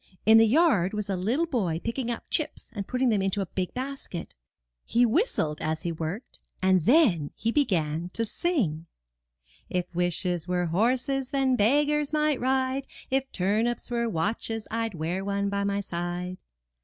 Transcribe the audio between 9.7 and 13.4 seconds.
wishes were horses, then beggars might ride; If